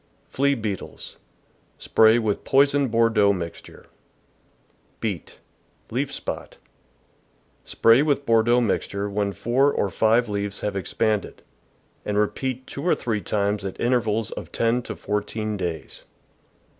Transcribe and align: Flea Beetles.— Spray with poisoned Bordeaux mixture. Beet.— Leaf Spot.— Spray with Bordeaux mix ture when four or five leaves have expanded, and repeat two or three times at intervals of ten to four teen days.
Flea 0.29 0.55
Beetles.— 0.55 1.17
Spray 1.87 2.17
with 2.17 2.43
poisoned 2.43 2.89
Bordeaux 2.89 3.33
mixture. 3.33 3.85
Beet.— 4.99 5.37
Leaf 5.91 6.11
Spot.— 6.11 6.57
Spray 7.73 8.01
with 8.01 8.25
Bordeaux 8.25 8.61
mix 8.61 8.87
ture 8.87 9.07
when 9.07 9.31
four 9.31 9.71
or 9.71 9.91
five 9.91 10.27
leaves 10.27 10.61
have 10.61 10.75
expanded, 10.75 11.43
and 12.03 12.17
repeat 12.17 12.65
two 12.65 12.81
or 12.83 12.95
three 12.95 13.21
times 13.21 13.63
at 13.63 13.79
intervals 13.79 14.31
of 14.31 14.51
ten 14.51 14.81
to 14.81 14.95
four 14.95 15.21
teen 15.21 15.55
days. 15.55 16.03